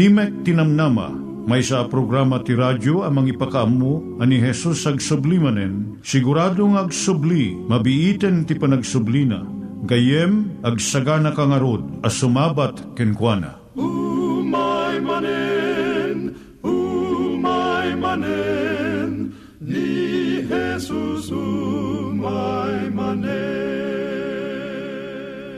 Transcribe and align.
Timek 0.00 0.48
Tinamnama, 0.48 1.12
may 1.44 1.60
sa 1.60 1.84
programa 1.84 2.40
ti 2.40 2.56
radyo 2.56 3.04
amang 3.04 3.28
ipakaamu 3.28 4.16
ani 4.16 4.40
Jesus 4.40 4.88
ag 4.88 4.96
sublimanen, 4.96 6.00
siguradong 6.00 6.80
ag 6.80 6.88
subli, 6.88 7.52
mabiiten 7.52 8.48
ti 8.48 8.56
panagsublina, 8.56 9.44
gayem 9.84 10.56
ag 10.64 10.80
sagana 10.80 11.36
kangarod 11.36 11.84
as 12.00 12.16
sumabat 12.16 12.80
kenkwana. 12.96 13.60
umay 13.76 14.09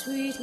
sweet 0.00 0.40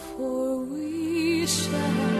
For 0.00 0.56
we 0.60 1.46
shall 1.46 2.19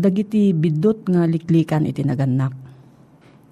Dagiti 0.00 0.56
bidot 0.56 1.04
nga 1.04 1.28
liklikan 1.28 1.84
iti 1.84 2.00
naganak. 2.00 2.56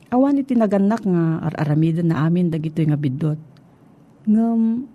Awan 0.08 0.40
iti 0.40 0.56
naganak 0.56 1.04
nga 1.04 1.44
ar-aramiden 1.44 2.08
na 2.08 2.24
amin 2.24 2.48
dagito 2.48 2.80
nga 2.80 2.96
bidot. 2.96 3.36
Ngam 4.24 4.88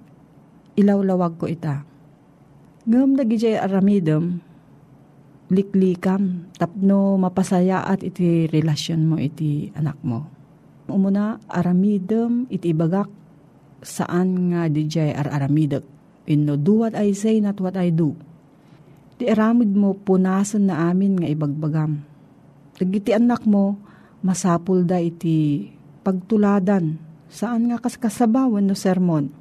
ilawlawag 0.73 1.37
ko 1.37 1.45
ita. 1.45 1.85
Ngam 2.89 3.13
dagiti 3.13 3.53
aramidem 3.53 4.41
liklikam 5.53 6.49
tapno 6.57 7.21
mapasaya 7.21 7.85
at 7.85 8.01
iti 8.01 8.49
relasyon 8.49 9.05
mo 9.05 9.21
iti 9.21 9.69
anak 9.77 10.01
mo. 10.01 10.25
Umuna 10.89 11.37
aramidem 11.45 12.49
iti 12.49 12.73
ibagak 12.73 13.13
saan 13.85 14.49
nga 14.49 14.65
dijay 14.65 15.13
ar-aramidek. 15.13 15.85
Inno 16.25 16.57
do 16.57 16.81
what 16.81 16.97
I 16.97 17.13
say, 17.13 17.37
not 17.37 17.61
what 17.61 17.77
I 17.77 17.93
do. 17.93 18.17
Ti 19.23 19.31
aramid 19.31 19.71
mo 19.71 19.95
punasan 19.95 20.67
na 20.67 20.91
amin 20.91 21.15
nga 21.15 21.31
ibagbagam. 21.31 22.03
Dagiti 22.75 23.15
anak 23.15 23.47
mo, 23.47 23.79
masapul 24.19 24.83
da 24.83 24.99
iti 24.99 25.71
pagtuladan. 26.03 26.99
Saan 27.31 27.71
nga 27.71 27.79
kaskasabawan 27.79 28.67
no 28.67 28.75
sermon. 28.75 29.31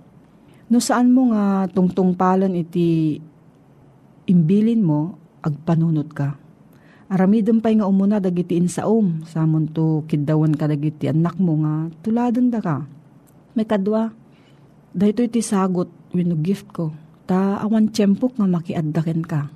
No 0.71 0.79
saan 0.79 1.11
mo 1.11 1.35
nga 1.35 1.67
tungtungpalan 1.67 2.55
iti 2.55 3.19
imbilin 4.31 4.87
mo, 4.87 5.19
agpanunot 5.43 6.15
ka. 6.15 6.39
Aramidem 7.11 7.59
pa'y 7.59 7.83
nga 7.83 7.91
umuna 7.91 8.23
dagiti 8.23 8.55
insaom, 8.55 9.27
samon 9.27 9.67
to 9.67 10.07
kidawan 10.07 10.55
ka 10.55 10.71
dagiti 10.71 11.11
anak 11.11 11.43
mo 11.43 11.59
nga 11.59 11.91
tuladan 12.07 12.55
da 12.55 12.63
ka. 12.63 12.87
May 13.59 13.67
kadwa, 13.67 14.15
dahito 14.95 15.27
iti 15.27 15.43
sagot 15.43 15.91
wino 16.15 16.39
gift 16.39 16.71
ko, 16.71 16.95
ta 17.27 17.59
awan 17.59 17.91
tiyempok 17.91 18.39
nga 18.39 18.47
makiaddaken 18.47 19.27
ka. 19.27 19.51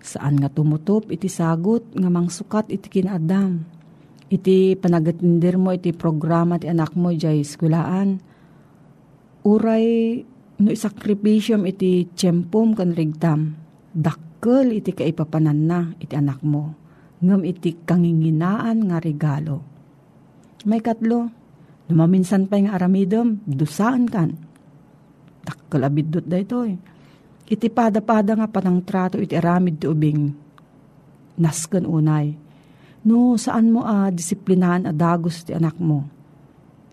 Saan 0.00 0.40
nga 0.40 0.48
tumutop 0.48 1.12
iti 1.12 1.28
sagot 1.28 1.92
nga 1.92 2.08
mangsukat 2.08 2.72
iti 2.72 2.88
kinaadam. 2.88 3.64
Iti 4.30 4.74
panagatindir 4.78 5.60
mo 5.60 5.74
iti 5.76 5.92
programa 5.92 6.56
ti 6.56 6.66
anak 6.66 6.96
mo 6.96 7.12
jay 7.12 7.44
skwilaan. 7.44 8.20
Uray 9.44 9.86
no 10.60 10.68
isakripisyom 10.68 11.68
iti 11.68 12.08
tiyempom 12.10 12.72
kan 12.72 12.96
rigtam. 12.96 13.56
Dakkel 13.92 14.80
iti 14.80 14.96
kaipapanan 14.96 15.60
na 15.68 15.80
iti 16.00 16.14
anak 16.16 16.40
mo. 16.40 16.76
Ngam 17.20 17.44
iti 17.44 17.76
kanginginaan 17.84 18.88
nga 18.88 18.96
regalo. 18.96 19.60
May 20.64 20.80
katlo, 20.80 21.40
Numaminsan 21.90 22.46
pa 22.46 22.54
nga 22.62 22.78
aramidom, 22.78 23.42
dusaan 23.50 24.06
kan. 24.06 24.38
Dakkel 25.42 25.82
abidot 25.82 26.22
da 26.22 26.38
ito 26.38 26.62
eh. 26.62 26.78
Iti 27.50 27.66
pada-pada 27.66 28.38
nga 28.38 28.46
panang 28.46 28.78
trato 28.86 29.18
iti 29.18 29.34
aramid 29.34 29.82
ti 29.82 29.90
ubing. 29.90 30.30
Nasken 31.42 31.82
unay. 31.82 32.30
No, 33.02 33.34
saan 33.34 33.74
mo 33.74 33.82
a 33.82 34.06
ah, 34.06 34.08
disiplinahan 34.08 34.86
a 34.86 34.92
dagos 34.94 35.42
ti 35.42 35.50
anak 35.50 35.74
mo? 35.82 36.20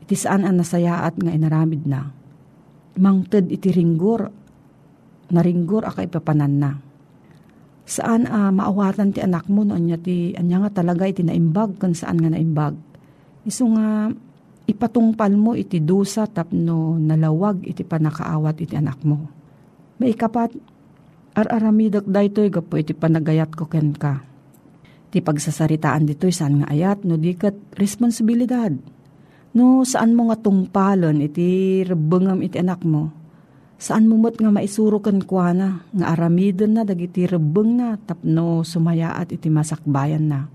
iti 0.07 0.15
saan 0.15 0.47
ang 0.47 0.63
nasayaat 0.63 1.19
nga 1.19 1.35
inaramid 1.35 1.83
na. 1.83 2.07
Mangted 2.95 3.51
iti 3.51 3.75
ringgor, 3.75 4.31
naringgor 5.35 5.83
aka 5.83 6.07
ipapanan 6.07 6.55
na. 6.55 6.71
Saan 7.83 8.23
a 8.23 8.47
maawatan 8.47 9.11
ti 9.11 9.19
anak 9.19 9.51
mo 9.51 9.67
no 9.67 9.75
anya 9.75 9.99
ti 9.99 10.31
anya 10.39 10.63
nga 10.63 10.79
talaga 10.79 11.03
iti 11.03 11.27
naimbag 11.27 11.75
kan 11.75 11.91
saan 11.91 12.23
nga 12.23 12.31
naimbag. 12.31 12.79
Iso 13.43 13.67
nga 13.75 14.07
ipatungpal 14.63 15.35
mo 15.35 15.59
iti 15.59 15.83
dusa 15.83 16.23
tapno 16.23 16.95
nalawag 16.95 17.67
iti 17.67 17.83
panakaawat 17.83 18.63
iti 18.63 18.79
anak 18.79 19.03
mo. 19.03 19.27
May 19.97 20.13
kapat 20.13 20.53
ar-aramidak 21.33 22.05
daytoy 22.05 22.53
gapo 22.53 22.77
iti 22.77 22.93
panagayat 22.93 23.53
ko 23.57 23.65
ken 23.65 23.97
ka. 23.97 24.21
Ti 25.09 25.25
pagsasaritaan 25.25 26.05
dito'y 26.05 26.29
saan 26.29 26.61
nga 26.61 26.69
ayat 26.69 27.01
no 27.01 27.17
dikat 27.17 27.57
responsibilidad. 27.73 28.69
No 29.57 29.81
saan 29.81 30.13
mo 30.13 30.29
nga 30.29 30.37
tungpalon 30.37 31.17
iti 31.25 31.81
rebengam 31.81 32.45
iti 32.45 32.61
anak 32.61 32.85
mo. 32.85 33.09
Saan 33.77 34.05
mo 34.05 34.17
mo't 34.17 34.37
nga 34.37 34.49
maisuro 34.49 35.01
kan 35.01 35.21
kwa 35.21 35.53
na, 35.53 35.85
nga 35.93 36.13
aramidon 36.13 36.77
na 36.77 36.85
dagiti 36.85 37.29
rebeng 37.29 37.77
na 37.77 37.97
tapno 37.97 38.65
sumayaat 38.65 39.33
iti 39.33 39.53
masakbayan 39.53 40.25
na. 40.25 40.49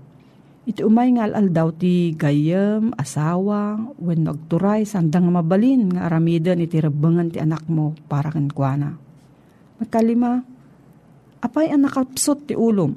Iti 0.63 0.83
umay 0.83 1.11
nga 1.15 1.27
alal 1.27 1.51
daw 1.51 1.71
ti 1.75 2.15
gayam, 2.15 2.95
asawa, 2.95 3.79
when 3.99 4.23
nagturay, 4.23 4.87
sandang 4.87 5.27
mabalin 5.27 5.91
nga 5.91 6.07
aramidon 6.07 6.63
iti 6.63 6.79
rebengan 6.79 7.31
ti 7.31 7.43
anak 7.43 7.67
mo 7.67 7.95
para 8.07 8.31
kan 8.31 8.47
kwa 8.47 8.71
na. 8.79 9.02
Makalima, 9.81 10.41
apay 11.41 11.73
ang 11.73 11.85
nakapsot 11.87 12.49
ti 12.49 12.53
ulom. 12.53 12.93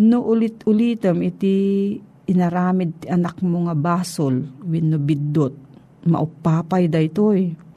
No 0.00 0.18
ulit-ulitam 0.24 1.20
iti 1.20 1.96
inaramid 2.30 3.04
ti 3.04 3.06
anak 3.10 3.42
mo 3.42 3.66
nga 3.66 3.74
basol 3.74 4.46
when 4.64 4.94
no 4.94 4.98
biddot. 5.02 5.52
Maupapay 6.06 6.88
da 6.88 7.02
ito'y 7.02 7.70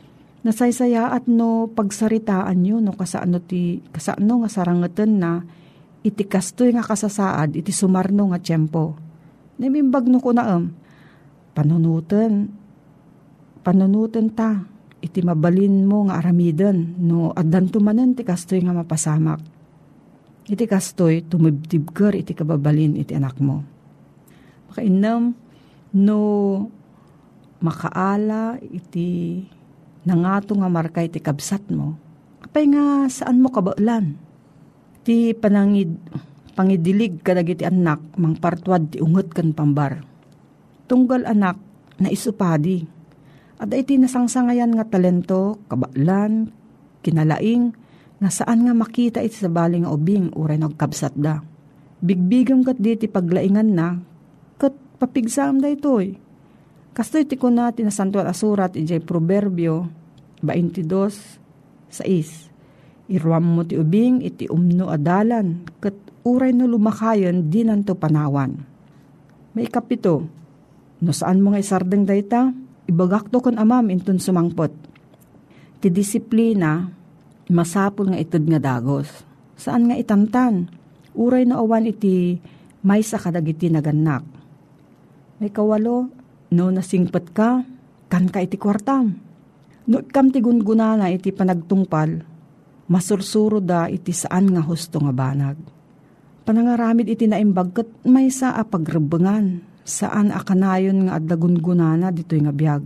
nasaysaya 0.44 1.16
at 1.16 1.26
no 1.26 1.72
pagsaritaan 1.72 2.60
nyo 2.60 2.84
no 2.84 2.92
kasano 2.92 3.40
ti 3.40 3.80
kasano 3.92 4.44
nga 4.44 4.52
sarangeten 4.52 5.20
na 5.20 5.40
iti 6.04 6.28
kastoy 6.28 6.76
nga 6.76 6.84
kasasaad 6.84 7.56
iti 7.56 7.72
sumarno 7.72 8.32
nga 8.32 8.40
tiyempo. 8.44 9.00
Namimbag 9.56 10.12
no 10.12 10.20
ko 10.20 10.36
na 10.36 10.60
am, 10.60 10.76
panunutan, 11.56 12.52
panunutan 13.64 14.28
ta, 14.36 14.68
iti 15.04 15.20
mabalin 15.20 15.84
mo 15.84 16.08
nga 16.08 16.24
aramiden 16.24 16.96
no 17.04 17.36
addan 17.36 17.68
tumanen 17.68 18.16
ti 18.16 18.24
kastoy 18.24 18.64
nga 18.64 18.72
mapasamak. 18.72 19.44
Iti 20.48 20.64
kastoy 20.64 21.28
tumibtibker 21.28 22.16
iti 22.16 22.32
kababalin 22.32 22.96
iti 22.96 23.12
anak 23.12 23.36
mo. 23.44 23.64
Makainam 24.72 25.36
no 25.94 26.20
makaala 27.64 28.60
iti 28.60 29.40
nangato 30.04 30.52
nga 30.60 30.68
markay 30.68 31.08
ti 31.08 31.24
kabsat 31.24 31.72
mo, 31.72 31.96
apay 32.44 32.68
nga 32.68 33.08
saan 33.08 33.40
mo 33.40 33.48
kabaulan? 33.48 34.20
Ti 35.04 35.32
panangid, 35.36 35.96
pangidilig 36.56 37.24
kadag 37.24 37.56
iti 37.56 37.64
anak, 37.64 38.04
mang 38.20 38.36
partwad 38.36 38.92
ti 38.92 39.00
unget 39.00 39.32
kan 39.32 39.56
pambar. 39.56 40.04
Tunggal 40.88 41.24
anak, 41.24 41.56
na 42.00 42.12
isupadi. 42.12 42.84
At 43.62 43.70
iti 43.74 44.00
nasangsangayan 44.00 44.74
nga 44.74 44.86
talento, 44.88 45.62
kabaulan, 45.70 46.50
kinalaing, 47.06 47.74
nga 48.18 48.30
saan 48.32 48.66
nga 48.66 48.74
makita 48.74 49.20
iti 49.20 49.38
sa 49.38 49.52
baling 49.52 49.84
nga 49.84 49.94
ubing 49.94 50.34
uray 50.34 50.58
nagkabsat 50.58 51.14
da. 51.20 51.44
Bigbigam 52.04 52.66
kat 52.66 52.80
di 52.80 52.98
ti 53.00 53.08
paglaingan 53.08 53.70
na, 53.72 54.00
kat 54.60 54.76
papigsam 55.00 55.60
da 55.60 55.72
ito'y 55.72 56.24
Kasto 56.94 57.18
iti 57.18 57.42
ko 57.42 57.50
na 57.50 57.74
tinasantuan 57.74 58.30
asurat 58.30 58.78
ijay 58.78 59.02
proverbio 59.02 59.90
22, 60.46 60.86
6. 61.90 63.10
Iruam 63.10 63.46
mo 63.50 63.66
ti 63.66 63.74
ubing 63.82 64.22
iti 64.22 64.46
umno 64.46 64.94
adalan 64.94 65.66
kat 65.82 65.98
uray 66.22 66.54
no 66.54 66.70
lumakayon 66.70 67.50
di 67.50 67.66
nanto 67.66 67.98
panawan. 67.98 68.62
May 69.58 69.66
kapito, 69.74 70.22
no 71.02 71.10
saan 71.10 71.42
mo 71.42 71.58
nga 71.58 71.66
isardeng 71.66 72.06
dayta, 72.06 72.54
ibagak 72.90 73.32
to 73.32 73.40
kon 73.40 73.60
amam 73.60 73.90
intun 73.92 74.20
sumangpot. 74.20 74.72
Ti 75.80 75.88
disiplina, 75.92 76.88
masapul 77.52 78.12
nga 78.12 78.20
itod 78.20 78.44
nga 78.48 78.60
dagos. 78.60 79.10
Saan 79.60 79.92
nga 79.92 80.00
itantan, 80.00 80.72
uray 81.16 81.44
no 81.44 81.60
awan 81.60 81.88
iti 81.88 82.40
may 82.84 83.04
sa 83.04 83.20
kadagiti 83.20 83.72
naganak. 83.72 84.24
May 85.40 85.52
kawalo, 85.52 86.24
No 86.54 86.70
nasingpat 86.70 87.34
ka, 87.34 87.66
kan 88.14 88.30
ka 88.30 88.38
iti 88.38 88.62
kwartam. 88.62 89.18
No 89.90 90.06
ikam 90.06 90.30
ti 90.30 90.38
gungunana 90.38 91.10
iti 91.10 91.34
panagtungpal, 91.34 92.22
masursuro 92.94 93.58
da 93.58 93.90
iti 93.90 94.14
saan 94.14 94.54
nga 94.54 94.62
husto 94.62 95.02
nga 95.02 95.10
banag. 95.10 95.58
Panangaramid 96.46 97.10
iti 97.10 97.26
naimbag 97.26 97.74
kat 97.74 97.90
may 98.06 98.30
sa 98.30 98.54
apagrebengan, 98.54 99.66
saan 99.84 100.32
akanayon 100.32 101.08
nga 101.08 101.20
adda 101.20 101.36
gungunana 101.36 102.12
dito'y 102.12 102.44
nga 102.44 102.56
biyag. 102.56 102.84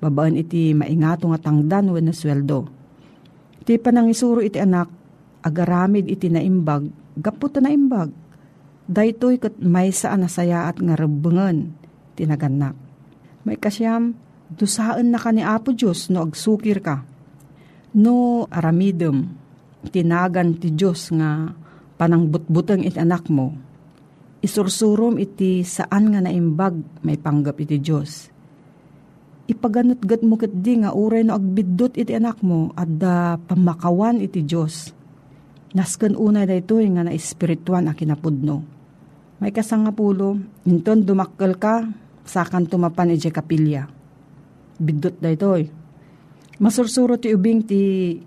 Babaan 0.00 0.36
iti 0.36 0.76
maingato 0.76 1.28
nga 1.32 1.40
tangdan 1.40 1.92
when 1.92 2.12
sweldo. 2.12 2.68
Iti 3.64 3.80
panangisuro 3.80 4.44
iti 4.44 4.60
anak, 4.60 4.92
agaramid 5.40 6.08
iti 6.08 6.28
naimbag, 6.28 6.88
gaputa 7.16 7.64
naimbag. 7.64 8.12
Daytoy 8.84 9.40
kat 9.40 9.56
may 9.64 9.88
saan 9.88 10.28
nasayaat 10.28 10.76
nga 10.76 10.92
rebengan, 10.92 11.72
tinaganak 12.12 12.76
may 13.44 13.60
kasyam, 13.60 14.16
dusaan 14.48 15.12
na 15.12 15.20
ka 15.20 15.30
ni 15.30 15.44
Apo 15.44 15.76
Diyos 15.76 16.08
no 16.08 16.24
agsukir 16.24 16.80
ka. 16.80 17.04
No 17.94 18.48
aramidem, 18.48 19.30
tinagan 19.92 20.56
ti 20.56 20.72
Diyos 20.72 21.12
nga 21.12 21.52
panangbutbutang 22.00 22.82
iti 22.82 22.98
anak 22.98 23.28
mo. 23.28 23.54
Isursurom 24.44 25.16
iti 25.16 25.64
saan 25.64 26.12
nga 26.12 26.20
naimbag 26.20 27.00
may 27.00 27.16
panggap 27.16 27.64
iti 27.64 27.80
Diyos. 27.80 28.28
Ipaganot-gat 29.48 30.20
mo 30.20 30.36
kat 30.36 30.52
di 30.52 30.84
nga 30.84 30.92
uray 30.92 31.24
no 31.24 31.32
agbiddot 31.32 31.96
iti 31.96 32.12
anak 32.12 32.44
mo 32.44 32.68
at 32.76 32.92
da 32.92 33.40
pamakawan 33.40 34.20
iti 34.20 34.44
Diyos. 34.44 34.92
Nasken 35.72 36.12
unay 36.12 36.44
da 36.44 36.60
ito 36.60 36.76
nga 36.76 37.08
na 37.08 37.16
a 37.16 37.92
kinapudno. 37.96 38.56
May 39.40 39.48
kasangapulo, 39.48 40.36
inton 40.68 41.08
dumakkel 41.08 41.56
ka, 41.56 41.88
sakan 42.28 42.68
tumapan 42.68 43.16
iti 43.16 43.32
kapilya. 43.32 43.88
Bidot 44.76 45.24
da 45.24 45.32
itoy. 45.32 45.72
Masursuro 46.60 47.16
ti 47.16 47.32
ubing 47.32 47.64
ti 47.64 47.80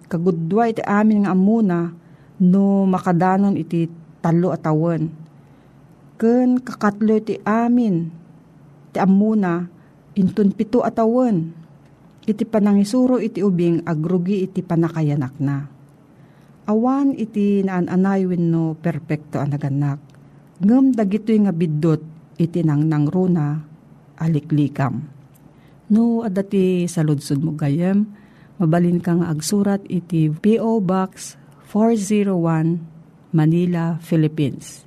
kagudwa 0.10 0.66
iti 0.66 0.82
amin 0.82 1.30
nga 1.30 1.38
amuna 1.38 1.94
no 2.42 2.90
makadanon 2.90 3.54
iti 3.54 3.86
talo 4.18 4.50
atawan. 4.50 5.26
Ken 6.18 6.58
kakatlo 6.58 7.22
ti 7.22 7.38
amin 7.46 8.10
ti 8.90 8.98
amuna 8.98 9.70
intun 10.18 10.50
pito 10.50 10.82
atawan. 10.82 11.54
Iti 12.28 12.44
panangisuro 12.44 13.22
iti 13.24 13.40
ubing 13.40 13.88
agrugi 13.88 14.44
iti 14.44 14.60
panakayanak 14.60 15.38
na. 15.40 15.64
Awan 16.68 17.16
iti 17.16 17.64
naananay 17.64 18.28
no 18.36 18.76
perpekto 18.76 19.40
anaganak. 19.40 20.02
Ngem 20.60 20.92
dagitoy 20.92 21.46
nga 21.46 21.54
biddot 21.56 22.02
iti 22.36 22.66
nang 22.66 22.84
nangruna 22.84 23.62
aliklikam. 24.18 25.06
No, 25.88 26.26
adati 26.26 26.84
sa 26.90 27.00
ludsud 27.00 27.40
mo 27.40 27.56
gayem, 27.56 28.12
mabalin 28.60 29.00
kang 29.00 29.24
agsurat 29.24 29.80
iti 29.88 30.28
P.O. 30.28 30.84
Box 30.84 31.40
401 31.72 32.84
Manila, 33.32 33.96
Philippines. 34.04 34.87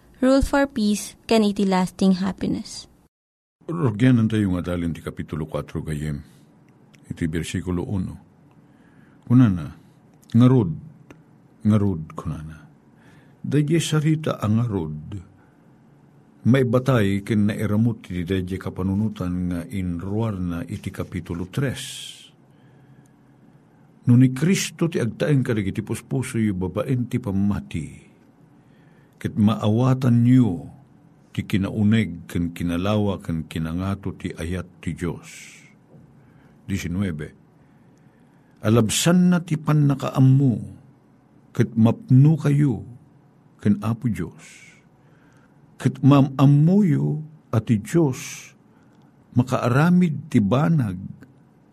Rule 0.21 0.45
for 0.45 0.69
Peace, 0.69 1.17
can 1.25 1.41
iti 1.41 1.65
lasting 1.65 2.21
happiness. 2.21 2.85
Rogyanan 3.65 4.29
tayo 4.29 4.53
nga 4.53 4.69
dalin 4.69 4.93
ti 4.93 5.01
Kapitulo 5.01 5.49
4 5.49 5.81
gayem. 5.81 6.21
Iti 7.09 7.25
versikulo 7.25 7.81
1. 7.89 9.25
Kunana, 9.25 9.65
ngarod, 10.37 10.71
ngarod 11.65 12.13
kunana. 12.13 12.69
Dadya 13.41 13.81
sarita 13.81 14.37
ang 14.37 14.61
ngarod, 14.61 15.17
may 16.45 16.69
batay 16.69 17.25
ken 17.25 17.49
nairamot 17.49 18.05
iti 18.05 18.21
dadya 18.21 18.61
kapanunutan 18.61 19.33
nga 19.49 19.65
inruar 19.73 20.37
na 20.37 20.61
iti 20.61 20.93
Kapitulo 20.93 21.49
3. 21.49 24.05
No 24.05 24.13
ni 24.13 24.29
Kristo 24.37 24.85
ti 24.85 25.01
agtaeng 25.01 25.41
kadag 25.41 25.65
iti 25.65 25.81
puspuso 25.81 26.37
yu 26.37 26.53
babaen 26.53 27.09
ti 27.09 27.17
pamati, 27.17 28.10
ket 29.21 29.37
maawatan 29.37 30.25
niyo 30.25 30.65
ti 31.29 31.45
kinauneg 31.45 32.25
ken 32.25 32.57
kinalawa 32.57 33.21
ken 33.21 33.45
kinangato 33.45 34.17
ti 34.17 34.33
ayat 34.33 34.65
ti 34.81 34.97
Dios. 34.97 35.61
19. 36.65 38.65
Alabsan 38.65 39.29
na 39.29 39.37
ti 39.45 39.61
pannakaammo 39.61 40.53
ket 41.53 41.69
mapno 41.77 42.33
kayo 42.41 42.81
ken 43.61 43.77
Apo 43.85 44.09
Dios. 44.09 44.73
Ket 45.77 46.01
mamammuyo 46.01 47.21
at 47.53 47.69
ti 47.69 47.77
Dios 47.77 48.49
makaaramid 49.37 50.33
ti 50.33 50.41
banag 50.41 50.97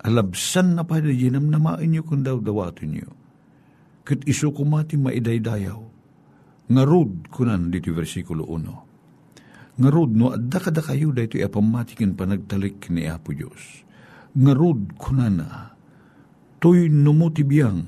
alabsan 0.05 0.76
na 0.76 0.85
pa 0.85 1.00
da 1.00 1.11
ginam 1.11 1.49
namain 1.49 1.88
niyo 1.88 2.05
kung 2.05 2.21
daw 2.21 2.45
dawatin 2.45 2.93
niyo. 2.93 3.09
Ket 4.05 4.28
iso 4.28 4.52
kumati 4.52 5.00
maidaydayaw. 5.00 5.88
Ngarud 6.69 7.33
kunan 7.33 7.73
diti 7.73 7.89
versikulo 7.89 8.45
1 8.45 8.89
ngarud 9.79 10.11
no 10.19 10.35
adda 10.35 10.59
kada 10.59 10.83
kayo 10.83 11.15
da 11.15 11.23
ito 11.23 11.39
apamatikin 11.39 12.19
panagtalik 12.19 12.91
ni 12.91 13.07
Apo 13.07 13.31
Diyos. 13.31 13.87
Ngarud 14.35 14.99
kunana, 14.99 15.73
to'y 16.59 16.91
numutibiyang. 16.91 17.87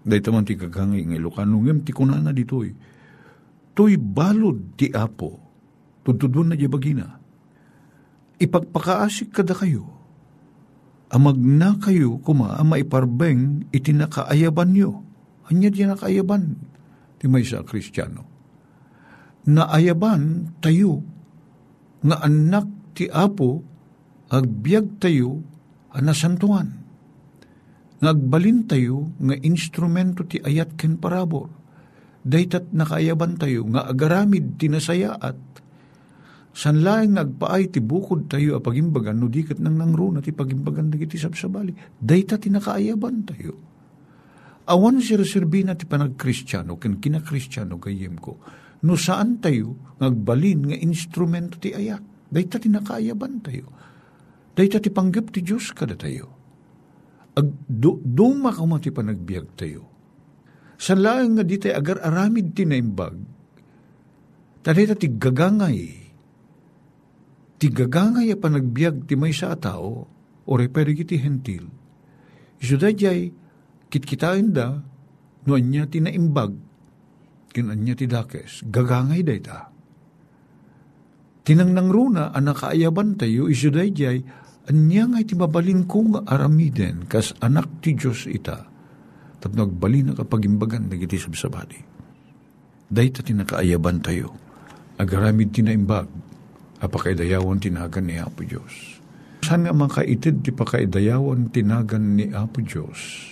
Dahil 0.00 0.22
taman 0.22 0.44
ti 0.46 0.58
kagangi 0.58 1.06
ng 1.06 1.14
Ilocano, 1.16 1.62
ngem 1.62 1.86
ti 1.86 1.94
kunana 1.94 2.34
dito'y, 2.34 2.70
to'y 3.78 3.94
balod 3.96 4.74
ti 4.74 4.90
Apo, 4.90 5.38
tudtudun 6.02 6.52
na 6.52 6.58
bagina. 6.58 7.06
Ipagpakaasik 8.40 9.30
kada 9.30 9.54
kayo, 9.54 9.86
amag 11.14 11.38
na 11.38 11.78
kayo 11.78 12.18
kuma 12.22 12.58
ang 12.58 12.74
maiparbeng 12.74 13.70
itinakaayaban 13.70 14.70
nyo. 14.74 15.04
Anya 15.50 15.68
di 15.68 15.82
nakaayaban, 15.82 16.54
ti 17.20 17.28
may 17.28 17.44
sa 17.44 17.60
kristyano 17.60 18.40
naayaban 19.48 20.52
tayo 20.60 21.00
nga 22.04 22.20
anak 22.24 22.66
ti 22.96 23.08
Apo 23.08 23.64
agbyag 24.28 25.00
tayo 25.00 25.40
anasantuan. 25.96 26.80
Ngagbalin 28.00 28.64
tayo 28.64 29.12
nga 29.20 29.36
instrumento 29.44 30.24
ti 30.24 30.40
ayat 30.40 30.76
ken 30.76 30.96
parabor. 30.96 31.52
Daytat 32.24 32.72
nakaayaban 32.72 33.36
tayo 33.36 33.68
nga 33.68 33.88
agaramid 33.88 34.56
tinasayaat. 34.56 35.36
Sanlaing 36.50 37.14
nagpaay 37.14 37.70
ti 37.70 37.78
bukod 37.78 38.26
tayo 38.26 38.58
a 38.58 38.60
pagimbagan 38.60 39.20
no 39.20 39.30
dikat 39.30 39.60
nang 39.62 39.76
nangruna 39.76 40.24
ti 40.24 40.32
pagimbagan 40.32 40.88
dagiti 40.88 41.20
sabsabali. 41.20 41.76
Daytat 42.00 42.44
ti 42.44 42.48
nakaayaban 42.48 43.28
tayo. 43.28 43.69
Awan 44.70 45.02
si 45.02 45.18
reserbina 45.18 45.74
ti 45.74 45.82
panagkristyano 45.82 46.78
ken 46.78 47.02
kinakristyano 47.02 47.82
gayem 47.82 48.14
ko 48.22 48.38
no 48.86 48.94
saan 48.96 49.42
tayo 49.42 49.76
ngagbalin 50.00 50.72
nga 50.72 50.76
instrumento 50.78 51.60
ti 51.60 51.74
ayat. 51.74 52.00
Dayta 52.30 52.62
ti 52.62 52.70
nakaayaban 52.70 53.42
tayo. 53.42 53.66
Dayta 54.54 54.78
ti 54.78 54.88
panggap 54.88 55.34
ti 55.34 55.42
Diyos 55.42 55.74
kada 55.74 55.98
tayo. 55.98 56.30
Ag 57.34 57.46
do, 57.66 57.98
duma 57.98 58.54
ka 58.54 58.62
ti 58.78 58.94
panagbiag 58.94 59.46
tayo. 59.58 59.82
Sa 60.80 60.94
laeng 60.94 61.36
nga 61.36 61.44
di 61.44 61.58
tayo 61.58 61.74
agar 61.76 61.98
aramid 62.06 62.54
ti 62.54 62.64
naimbag, 62.64 63.16
tadayta 64.62 64.94
ti 64.94 65.10
gagangay. 65.10 65.80
Ti 67.60 67.66
gagangay 67.68 68.32
a 68.32 68.36
panagbiag 68.38 69.04
ti 69.04 69.18
may 69.18 69.34
sa 69.34 69.52
tao, 69.58 70.06
o 70.46 70.50
reperi 70.56 70.96
ti 71.04 71.18
hentil. 71.20 71.68
Iso 72.62 72.80
dayjay, 72.80 73.39
kitkitain 73.90 74.54
da, 74.54 74.78
no 75.44 75.52
anya 75.58 75.84
ti 75.90 75.98
naimbag, 75.98 76.54
kinanya 77.50 77.94
ti 77.98 78.06
dakes, 78.06 78.64
gagangay 78.70 79.26
day 79.26 79.42
ta. 79.42 79.68
Tinang 81.42 81.74
nang 81.74 81.90
runa, 81.90 82.30
ang 82.30 82.46
nakaayaban 82.46 83.18
tayo, 83.18 83.50
iso 83.50 83.74
day 83.74 83.90
jay, 83.90 84.22
anya 84.70 85.10
nga 85.10 85.18
iti 85.18 85.34
mabalin 85.34 85.82
ko 85.90 86.06
nga 86.14 86.22
aramiden, 86.30 87.10
kas 87.10 87.34
anak 87.42 87.82
ti 87.82 87.98
Diyos 87.98 88.30
ita, 88.30 88.70
tap 89.42 89.52
nagbalin 89.56 90.12
na 90.12 90.14
kapag 90.14 90.46
imbagan, 90.46 90.86
nagiti 90.86 91.18
sabsabadi. 91.18 91.80
Day 92.86 93.10
ta 93.10 93.26
tinakaayaban 93.26 93.98
tayo, 93.98 94.30
agaramid 95.00 95.50
tinaimbag, 95.50 96.06
apakaidayawan 96.80 97.58
tinagan 97.58 98.04
ni 98.06 98.16
Apo 98.20 98.44
Diyos. 98.46 99.00
Saan 99.40 99.64
nga 99.64 99.72
makaitid 99.72 100.44
ti 100.44 100.52
pakaidayawan 100.52 101.48
tinagan 101.50 102.20
ni 102.20 102.28
Apo 102.30 102.60
Diyos? 102.60 103.29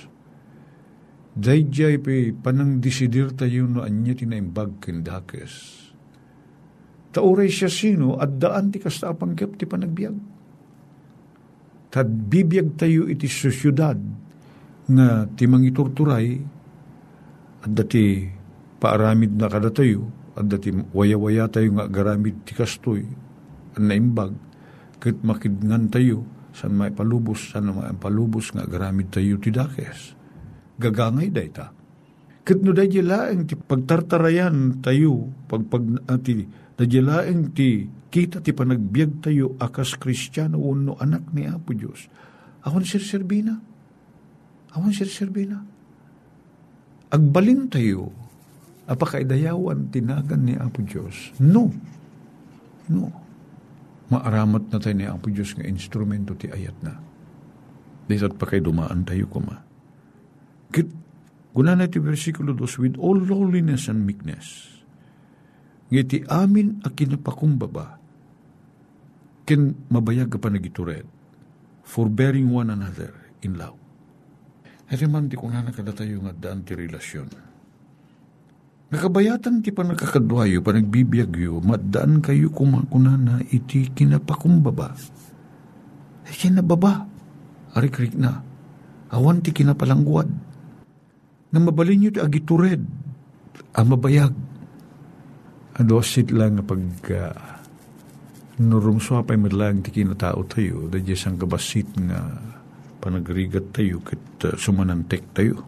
Dayjay 1.38 2.02
pe 2.02 2.34
panang 2.34 2.82
disidir 2.82 3.30
tayo 3.30 3.70
no 3.70 3.86
anya 3.86 4.10
tinaimbag 4.10 4.82
kendakes. 4.82 5.86
Tauray 7.14 7.46
siya 7.46 7.70
sino 7.70 8.18
at 8.18 8.42
daan 8.42 8.74
ti 8.74 8.82
kasta 8.82 9.14
panggap 9.14 9.54
ti 9.54 9.62
panagbiag. 9.62 10.16
Tad 11.94 12.10
bibiyag 12.10 12.74
tayo 12.74 13.06
iti 13.06 13.30
sa 13.30 13.54
syudad 13.54 13.96
nga 14.90 15.30
ti 15.30 15.46
mangiturturay 15.46 16.26
at 17.62 17.70
dati 17.70 18.26
paaramid 18.82 19.38
na 19.38 19.46
kada 19.46 19.70
tayo 19.70 20.10
at 20.34 20.46
dati 20.50 20.74
waya-waya 20.74 21.46
tayo 21.46 21.70
nga 21.78 21.86
garamid 21.86 22.42
ti 22.42 22.50
kastoy 22.50 23.06
at 23.78 23.82
naimbag 23.82 24.34
kat 24.98 25.22
makidngan 25.22 25.86
tayo 25.86 26.26
san 26.50 26.74
may 26.74 26.90
palubos 26.90 27.54
san 27.54 27.70
may 27.70 27.94
palubos 27.94 28.50
nga 28.50 28.66
garamid 28.66 29.14
tayo 29.14 29.38
ti 29.38 29.54
dakes 29.54 30.17
gagangay 30.78 31.28
day 31.28 31.50
ta. 31.50 31.74
Kat 32.46 32.64
no 32.64 32.72
day 32.72 32.88
laeng 32.88 33.44
ti 33.44 33.58
pagtartarayan 33.58 34.80
tayo, 34.80 35.28
pagpag 35.50 36.08
ati, 36.08 36.48
day 36.80 37.02
laeng 37.04 37.52
ti 37.52 37.84
kita 38.08 38.40
ti 38.40 38.56
panagbiag 38.56 39.20
tayo 39.20 39.52
akas 39.60 40.00
kristyano 40.00 40.56
uno 40.56 40.96
anak 40.96 41.28
ni 41.36 41.44
Apo 41.44 41.76
Diyos. 41.76 42.08
Awan 42.64 42.88
sir 42.88 43.04
serbina. 43.04 43.60
Awan 44.72 44.96
sir 44.96 45.12
serbina. 45.12 45.60
Agbalin 47.12 47.68
tayo, 47.68 48.08
apakaidayawan 48.88 49.92
tinagan 49.92 50.48
ni 50.48 50.56
Apo 50.56 50.80
Diyos. 50.80 51.36
No. 51.36 51.68
No. 52.88 53.12
Maaramat 54.08 54.72
na 54.72 54.80
tayo 54.80 54.96
ni 54.96 55.04
Apo 55.04 55.28
Diyos 55.28 55.52
nga 55.52 55.68
instrumento 55.68 56.32
ti 56.32 56.48
ayat 56.48 56.80
na. 56.80 56.96
Desat 58.08 58.40
pa 58.40 58.48
kay 58.48 58.64
dumaan 58.64 59.04
tayo 59.04 59.28
kuma 59.28 59.67
guna 61.58 61.74
na 61.74 61.90
iti 61.90 61.98
versikulo 61.98 62.54
2, 62.54 62.78
with 62.78 62.96
all 63.02 63.18
lowliness 63.18 63.90
and 63.90 64.06
meekness, 64.06 64.78
ngiti 65.90 66.22
amin 66.30 66.78
a 66.86 66.92
kinapakumbaba, 66.92 67.98
ken 69.48 69.74
mabayag 69.90 70.30
ka 70.30 70.38
pa 70.38 70.52
nagitured, 70.52 71.08
forbearing 71.82 72.52
one 72.52 72.70
another 72.70 73.10
in 73.42 73.56
love. 73.56 73.74
Ito 74.88 75.04
man 75.04 75.28
di 75.28 75.36
ko 75.36 75.52
na 75.52 75.60
nakada 75.60 75.92
tayo 75.92 76.22
nga 76.24 76.32
daan 76.32 76.64
ti 76.64 76.72
relasyon. 76.72 77.28
Nakabayatan 78.88 79.60
ti 79.60 79.68
pa 79.68 79.84
nakakadwayo, 79.84 80.64
pa 80.64 80.72
nagbibiyagyo, 80.72 81.60
maddaan 81.60 82.24
kayo 82.24 82.48
kumakunana 82.48 83.44
iti 83.52 83.92
kinapakumbaba. 83.92 84.96
E 86.24 86.32
kinababa, 86.32 87.04
arik-rik 87.76 88.16
na, 88.16 88.40
awan 89.12 89.44
ti 89.44 89.52
kinapalangguad 89.52 90.47
na 91.48 91.58
mabalin 91.60 92.12
ti 92.12 92.20
agitured 92.20 92.82
ang 93.72 93.86
mabayag. 93.88 94.34
Adosit 95.78 96.34
lang 96.34 96.58
nga 96.58 96.64
pag 96.66 96.82
uh, 97.14 97.32
nurumswa 98.58 99.22
pa'y 99.22 99.38
madlang 99.38 99.78
ti 99.80 99.94
kinatao 99.94 100.42
tayo, 100.50 100.90
da 100.90 100.98
sang 101.14 101.38
kabasit 101.38 101.86
nga 102.02 102.18
panagrigat 102.98 103.70
tayo 103.70 104.02
kat 104.02 104.50
uh, 104.50 104.58
sumanantek 104.58 105.30
tayo. 105.30 105.62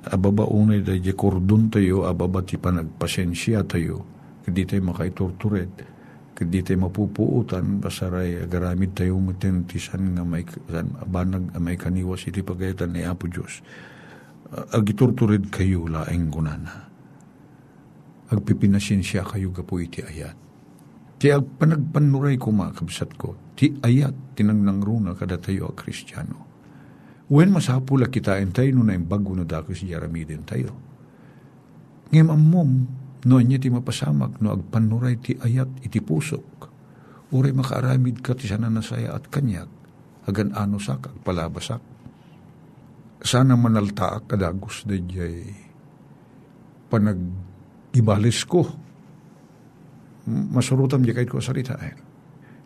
Ababa 0.00 0.48
unay 0.48 0.84
da 0.84 0.96
kordon 1.16 1.72
tayo, 1.72 2.04
ababa 2.04 2.44
ti 2.44 2.60
panagpasensya 2.60 3.64
tayo, 3.64 4.04
kadi 4.44 4.64
tayo 4.68 4.82
makaiturtured. 4.92 5.72
Kadi 6.40 6.64
tayo 6.64 6.88
mapupuutan, 6.88 7.84
basaray 7.84 8.40
agaramid 8.40 8.96
tayo 8.96 9.20
mutin 9.20 9.68
tisan 9.68 10.16
nga 10.16 10.24
may, 10.24 10.40
banag 11.04 11.52
may 11.60 11.76
kaniwas 11.76 12.24
iti 12.24 12.40
pagayatan 12.40 12.96
ni 12.96 13.04
Apo 13.04 13.28
Diyos. 13.28 13.60
Agiturturid 14.50 15.46
kayo 15.46 15.86
laeng 15.86 16.26
gunana. 16.26 16.90
Agpipinasin 18.34 18.98
siya 18.98 19.22
kayo 19.22 19.54
gapo 19.54 19.78
iti 19.78 20.02
ayat. 20.02 20.34
Ti 21.22 21.30
agpanagpanuray 21.30 22.34
ko 22.34 22.50
makabsat 22.50 23.14
ko, 23.14 23.38
ti 23.54 23.70
ayat 23.78 24.34
tinangnang 24.34 24.82
runa 24.82 25.14
kada 25.14 25.38
tayo 25.38 25.70
a 25.70 25.74
kristyano. 25.78 26.50
Wen 27.30 27.54
masapula 27.54 28.10
kita 28.10 28.42
tayo 28.50 28.74
no 28.74 28.82
na 28.82 28.98
yung 28.98 29.06
bago 29.06 29.30
na 29.38 29.46
dako 29.46 29.70
si 29.70 29.86
Jaramidin 29.86 30.42
tayo. 30.42 30.74
Ngem 32.10 32.26
ammom, 32.26 32.70
no 33.22 33.38
anya 33.38 33.54
ti 33.54 33.70
mapasamak 33.70 34.42
no 34.42 34.50
agpanuray 34.50 35.14
ti 35.22 35.38
ayat 35.38 35.70
iti 35.86 36.02
pusok. 36.02 36.66
Uray 37.30 37.54
makaaramid 37.54 38.18
ka 38.18 38.34
ti 38.34 38.50
sana 38.50 38.66
nasaya 38.66 39.14
at 39.14 39.30
kanyak, 39.30 39.70
agan 40.26 40.50
ano 40.58 40.82
sak 40.82 41.06
agpalabasak. 41.06 41.89
Sana 43.20 43.52
manaltaak 43.52 44.32
kadagos 44.32 44.88
da 44.88 44.96
jay 44.96 45.44
panag 46.88 47.20
ibalis 47.92 48.48
ko. 48.48 48.64
Masurutam 50.30 51.04
di 51.04 51.12
kahit 51.12 51.28
ko 51.28 51.36
saritain. 51.36 51.96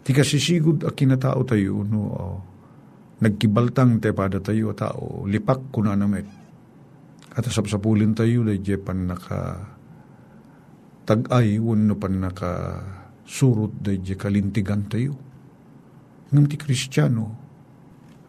Ti 0.04 0.10
kasisigod 0.14 0.86
a 0.86 0.94
kinatao 0.94 1.42
tayo 1.42 1.82
no 1.82 2.00
oh, 2.00 2.36
nagkibaltang 3.18 3.98
te 3.98 4.14
pada 4.14 4.38
tayo 4.38 4.70
tao 4.78 5.26
lipak 5.26 5.74
kuna 5.74 5.98
namet. 5.98 6.26
At 7.34 7.50
sapsapulin 7.50 8.14
tayo 8.14 8.46
da 8.46 8.54
jay 8.54 8.78
pan 8.78 9.10
naka 9.10 9.58
tagay 11.02 11.58
wano 11.58 11.98
pan 11.98 12.14
naka 12.22 12.52
surut 13.26 13.74
da 13.82 13.90
jay 13.90 14.14
kalintigan 14.14 14.86
tayo. 14.86 15.18
Ngam 16.30 16.46
ti 16.46 16.54
kristyano 16.54 17.26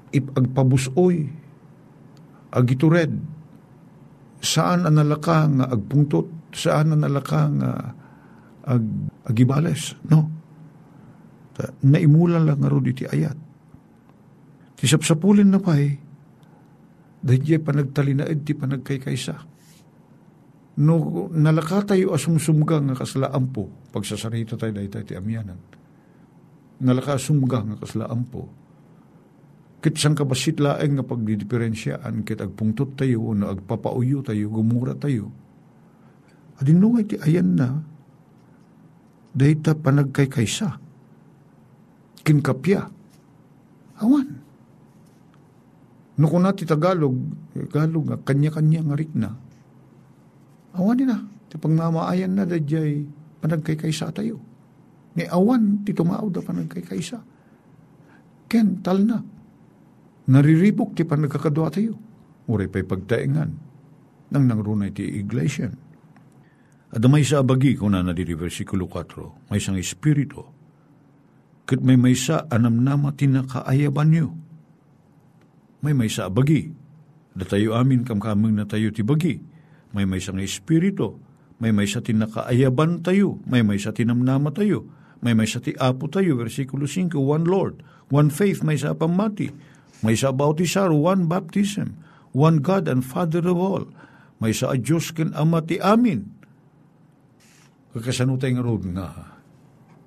ip 0.09 0.33
agpabusoy 0.33 1.44
agitured. 2.56 3.12
Saan 4.39 4.88
ang 4.88 4.96
nalaka 4.96 5.46
nga 5.52 5.65
agpungtot? 5.68 6.56
Saan 6.56 6.96
ang 6.96 7.04
nalaka 7.04 7.52
nga 7.52 7.72
ag, 8.65 8.84
agibales? 9.28 10.00
No. 10.08 10.32
Naimulan 11.84 12.48
lang 12.48 12.63
nga 12.63 12.72
ro 12.72 12.80
iti 12.84 13.04
ayat. 13.04 13.38
Ti 14.76 14.84
sapsapulin 14.88 15.52
na 15.52 15.60
pa 15.60 15.76
eh 15.80 15.96
dahil 17.26 17.58
panagtalinaed 17.58 18.46
ti 18.46 18.54
panagkaykaysa 18.54 19.36
no 20.76 21.26
nalaka 21.32 21.96
tayo 21.96 22.12
asumsumga 22.13 22.84
nga 22.84 22.96
kaslaan 23.00 23.50
po. 23.50 23.72
Pagsasarita 23.96 24.60
tayo 24.60 24.76
dahil 24.76 24.91
tayo 24.91 25.06
ti 25.08 25.15
amyanan. 25.15 25.58
Nalaka 26.84 27.15
asumga 27.15 27.63
nga 27.63 27.76
kaslaan 27.80 28.28
po 28.28 28.64
kit 29.86 30.02
sang 30.02 30.17
kabasit 30.17 30.58
laeng 30.58 30.98
nga 30.98 31.06
pagdidiferensyaan 31.06 32.26
kit 32.26 32.41
agpungtot 32.41 32.98
tayo 32.98 33.38
no 33.38 33.54
agpapauyo 33.54 34.26
tayo 34.26 34.50
gumura 34.50 34.98
tayo. 34.98 35.30
Adinungay 36.58 37.06
ti 37.06 37.21
ayan 37.21 37.54
na. 37.54 37.69
Dahil 39.30 39.62
ta 39.62 39.78
panagkaykaysa. 39.78 40.82
Kinkapya. 42.26 42.82
Awan. 44.02 44.28
No 46.17 46.26
nati 46.41 46.65
Tagalog 46.65 47.13
Tagalog 47.54 48.10
nga 48.10 48.17
kanya-kanya 48.26 48.82
nga 48.89 48.98
rik 48.98 49.13
na. 49.13 49.38
Awan 50.82 50.98
na 51.06 51.30
ti 51.45 51.62
pagmamaayan 51.62 52.34
na 52.34 52.50
dadyay 52.50 53.06
panagkaykaysa 53.38 54.10
tayo. 54.17 54.41
Ni 55.13 55.30
awan 55.30 55.86
ti 55.86 55.93
tumao 55.93 56.26
da 56.34 56.41
panagkaykaysa. 56.41 57.21
Ken 58.50 58.82
tal 58.82 59.06
na 59.06 59.35
nariribok 60.29 60.97
ti 60.97 61.05
panagkakadwa 61.05 61.67
tayo. 61.69 61.93
Uray 62.45 62.69
pa'y 62.69 62.85
pagtaingan 62.85 63.49
nang 64.29 64.45
nangrunay 64.45 64.93
ti 64.93 65.05
iglesia. 65.05 65.69
At 66.95 67.03
may 67.09 67.25
sa 67.25 67.43
abagi 67.43 67.75
kung 67.75 67.91
na 67.91 68.05
di 68.15 68.23
versikulo 68.38 68.88
4, 68.88 69.51
may 69.51 69.59
isang 69.59 69.75
espiritu. 69.75 70.45
Kat 71.65 71.81
may 71.81 71.97
may 71.97 72.13
sa 72.13 72.45
anam 72.53 72.85
nama 72.85 73.09
tinakaayaban 73.11 74.09
nyo. 74.13 74.27
May 75.81 75.97
may 75.97 76.09
sa 76.09 76.29
abagi. 76.29 76.69
Da 77.35 77.43
tayo 77.43 77.75
amin 77.75 78.05
kam 78.05 78.21
kaming 78.21 78.55
na 78.55 78.69
tayo 78.69 78.93
ti 78.93 79.01
bagi. 79.01 79.41
May 79.91 80.05
may 80.05 80.21
isang 80.21 80.39
espiritu. 80.39 81.17
May 81.57 81.73
may 81.73 81.89
sa 81.89 82.05
tinakaayaban 82.05 83.01
tayo. 83.01 83.41
May 83.49 83.65
may 83.65 83.81
sa 83.81 83.91
tinamnama 83.91 84.53
tayo. 84.53 84.85
May 85.25 85.33
may 85.33 85.49
sa 85.49 85.57
ti 85.57 85.73
apo 85.73 86.05
tayo. 86.05 86.38
Versikulo 86.38 86.85
5, 86.85 87.17
one 87.17 87.45
Lord, 87.49 87.81
one 88.13 88.29
faith, 88.29 88.61
may 88.61 88.77
sa 88.77 88.93
pamati 88.93 89.49
may 90.06 90.13
sa 90.13 90.30
bautisar, 90.30 90.94
one 90.94 91.26
baptism, 91.26 91.98
one 92.30 92.62
God 92.62 92.86
and 92.86 93.02
Father 93.02 93.41
of 93.41 93.58
all. 93.58 93.86
May 94.38 94.54
sa 94.54 94.78
Diyos 94.78 95.10
ken 95.10 95.34
Ama 95.34 95.65
ti 95.65 95.82
amin. 95.82 96.30
Kakasanutay 97.89 98.54
nga 98.54 98.62
road 98.62 98.86
nga, 98.94 99.10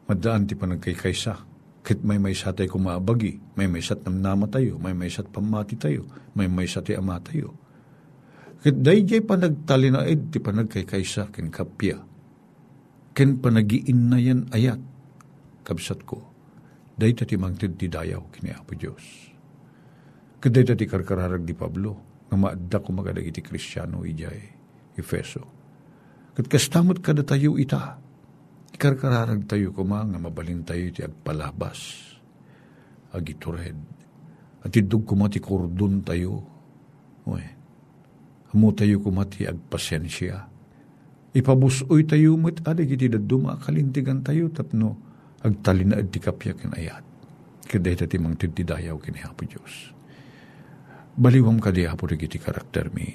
madaan 0.07 0.47
ti 0.47 0.55
panagkaykaysa. 0.55 1.35
Kit 1.83 2.05
may 2.05 2.21
may 2.21 2.37
sa 2.37 2.53
tayo 2.53 2.77
kumabagi, 2.77 3.57
may 3.57 3.65
may 3.65 3.81
sat 3.81 4.05
namnama 4.05 4.45
tayo, 4.47 4.77
may 4.77 4.93
may 4.93 5.09
sat 5.09 5.25
pamati 5.33 5.75
tayo, 5.81 6.05
may 6.37 6.45
may 6.45 6.69
sa 6.69 6.85
ama 6.85 7.17
tayo. 7.19 7.57
Kit 8.61 8.85
day 8.85 9.03
jay 9.09 9.25
panagtalinaid 9.25 10.29
ti 10.29 10.37
panagkaykaysa 10.37 11.33
ken 11.33 11.49
kapya. 11.49 11.97
Ken 13.17 13.41
panagiin 13.41 14.13
na 14.13 14.21
yan 14.21 14.53
ayat, 14.53 14.79
kabsat 15.65 16.05
ko. 16.05 16.29
Day 16.93 17.17
ti 17.17 17.41
mangtid 17.41 17.81
ti 17.81 17.89
dayaw 17.89 18.29
kini 18.37 18.53
Apo 18.53 18.77
Diyos. 18.77 19.28
Kaday 20.39 20.63
ti 20.79 20.87
karkararag 20.87 21.43
di 21.43 21.51
Pablo, 21.51 22.23
nga 22.31 22.39
maadda 22.39 22.79
ko 22.79 22.95
iti 23.19 23.43
kristyano 23.43 24.07
ijay, 24.07 24.39
Efeso. 24.95 25.43
Kat 26.39 26.47
kastamot 26.47 27.03
kada 27.03 27.27
tayo 27.27 27.59
ita, 27.59 27.99
ikarkararag 28.71 29.51
tayo 29.51 29.75
kuma 29.75 30.07
nga 30.07 30.23
mabalin 30.23 30.63
tayo 30.63 30.95
iti 30.95 31.03
agpalabas, 31.03 32.15
agitured, 33.11 33.83
at 34.63 34.71
idug 34.79 35.03
kumati 35.03 35.43
kordon 35.43 36.07
tayo, 36.07 36.47
Uy, 37.27 37.43
amo 38.55 38.71
tayo 38.79 39.03
kumati 39.03 39.43
agpasensya, 39.43 40.47
ipabusoy 41.35 42.07
tayo 42.07 42.39
met 42.39 42.63
adag 42.63 42.87
iti 42.87 43.11
daduma 43.11 43.59
kalintigan 43.59 44.23
tayo 44.23 44.55
tapno 44.55 44.95
agtalinaad 45.43 46.15
ti 46.15 46.23
kapya 46.23 46.55
kin 46.55 46.71
ayat. 46.79 47.03
Kaday 47.67 47.99
ti 48.07 48.17
mang 48.23 48.39
tintidayaw 48.39 48.97
kini 49.03 49.21
Hapo 49.21 49.45
Diyos 49.45 49.98
baliwam 51.19 51.59
ka 51.59 51.75
di 51.75 51.83
apo 51.83 52.07
iti 52.07 52.39
karakter 52.39 52.95
mi. 52.95 53.11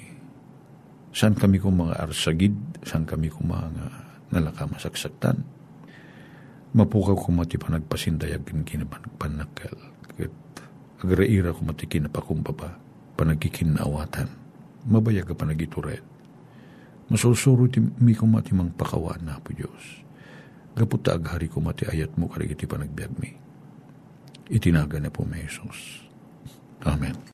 San 1.14 1.32
kami 1.32 1.56
kung 1.56 1.80
mga 1.80 2.04
arsagid, 2.04 2.84
san 2.84 3.08
kami 3.08 3.32
kung 3.32 3.48
mga 3.48 3.70
nalaka 4.34 4.68
masaksaktan. 4.68 5.40
Mapukaw 6.74 7.16
ko 7.16 7.30
mati 7.30 7.56
pa 7.56 7.70
nagpasindayag 7.70 8.44
kin 8.44 8.66
kinapanagpanakal. 8.66 9.74
Kat 10.18 10.34
agraira 11.00 11.54
ko 11.54 11.62
mati 11.64 11.86
kinapakumbaba, 11.86 12.76
panagkikinawatan. 13.16 14.28
Mabayag 14.84 15.30
ka 15.30 15.34
panagituret. 15.38 16.02
Masusuro 17.08 17.70
ti 17.70 17.80
mi 17.80 18.12
ko 18.12 18.26
mati 18.26 18.52
mang 18.52 18.74
pakawan 18.74 19.22
na 19.22 19.40
po 19.40 19.54
Diyos. 19.54 20.02
Gaputa 20.74 21.14
aghari 21.14 21.46
ko 21.46 21.62
mati 21.62 21.86
ayat 21.86 22.18
mo 22.18 22.26
karigiti 22.26 22.66
panagbiag 22.66 23.12
mi. 23.22 23.30
Itinaga 24.50 24.98
na 24.98 25.14
po 25.14 25.22
may 25.22 25.46
Jesus. 25.46 26.04
Amen. 26.84 27.33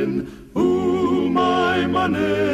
manen, 0.00 0.26
ni 0.54 0.56
Jesus 0.56 0.56
umay 0.56 2.49